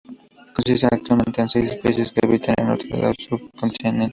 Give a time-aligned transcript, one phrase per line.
[0.55, 4.09] Consiste actualmente en seis especies que habitan al norte del subcontinente.